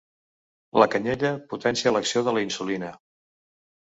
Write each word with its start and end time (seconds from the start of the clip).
La 0.83 0.87
canyella 0.95 1.31
potencia 1.53 1.93
l'acció 1.97 2.25
de 2.29 2.37
la 2.39 2.43
insulina. 2.49 2.91